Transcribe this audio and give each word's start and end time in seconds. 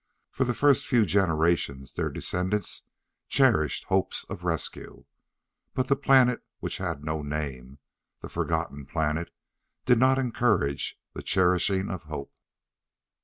For 0.31 0.45
the 0.45 0.55
first 0.55 0.87
few 0.87 1.05
generations 1.05 1.93
their 1.93 2.09
descendants 2.09 2.81
cherished 3.29 3.83
hopes 3.83 4.23
of 4.23 4.43
rescue. 4.43 5.05
But 5.75 5.89
the 5.89 5.95
planet 5.95 6.43
which 6.59 6.77
had 6.79 7.03
no 7.05 7.21
name 7.21 7.77
the 8.21 8.27
forgotten 8.27 8.87
planet 8.87 9.29
did 9.85 9.99
not 9.99 10.17
encourage 10.17 10.99
the 11.13 11.21
cherishing 11.21 11.91
of 11.91 12.05
hope. 12.05 12.33